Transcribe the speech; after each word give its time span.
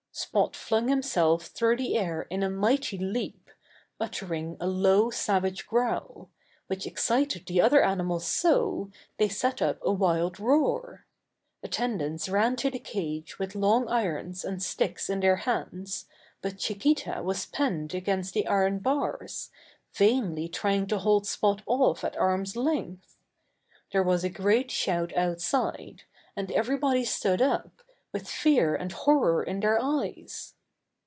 Spot 0.13 0.53
flung 0.57 0.89
himself 0.89 1.45
through 1.47 1.77
the 1.77 1.97
air 1.97 2.23
in 2.23 2.43
a 2.43 2.49
mighty 2.49 2.97
leap, 2.97 3.49
uttering 3.97 4.57
a 4.59 4.67
low 4.67 5.09
savage 5.09 5.65
growl, 5.65 6.29
which 6.67 6.85
excited 6.85 7.45
the 7.45 7.61
other 7.61 7.81
animals 7.81 8.25
so 8.27 8.91
they 9.17 9.29
set 9.29 9.61
up 9.61 9.79
a 9.81 9.91
wild 9.91 10.37
roar. 10.37 11.05
Attendants 11.63 12.27
ran 12.27 12.57
to 12.57 12.69
the 12.69 12.77
cage 12.77 13.39
with 13.39 13.55
long 13.55 13.87
irons 13.87 14.43
and 14.43 14.61
sticks 14.61 15.09
in 15.09 15.21
their 15.21 15.37
hands, 15.37 16.07
but 16.41 16.61
Chi 16.61 16.73
quita 16.73 17.23
was 17.23 17.45
penned 17.45 17.93
against 17.93 18.33
the 18.33 18.45
iron 18.47 18.79
bars, 18.79 19.49
vainly 19.93 20.49
trying 20.49 20.87
to 20.87 20.97
hold 20.99 21.25
Spot 21.25 21.61
off 21.65 22.03
at 22.03 22.17
arms' 22.17 22.57
length. 22.57 23.15
There 23.93 24.03
was 24.03 24.25
a 24.25 24.29
great 24.29 24.71
shout 24.71 25.15
outside, 25.15 26.03
and 26.35 26.51
everybody 26.51 27.05
stood 27.05 27.41
up, 27.41 27.71
with 28.13 28.27
fear 28.27 28.75
and 28.75 28.91
horror 28.91 29.41
in 29.41 29.61
their 29.61 29.79
eyes. 29.81 30.55